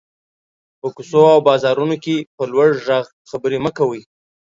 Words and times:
په 0.79 0.87
کوڅو 0.95 1.21
او 1.33 1.39
بازارونو 1.47 1.95
کې 2.03 2.15
په 2.35 2.43
لوړ 2.51 2.69
غږ 2.87 3.05
خبري 3.29 3.57
مه 3.65 3.71
کوٸ. 3.77 4.01